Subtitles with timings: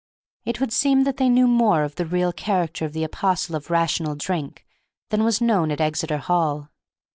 [0.45, 3.69] It would seem that they knew more of the real character of the apostle of
[3.69, 4.65] Rational Drink
[5.09, 6.69] than was known at Exeter Hall.